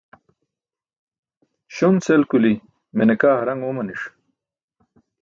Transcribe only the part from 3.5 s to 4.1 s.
oomani̇ṣ.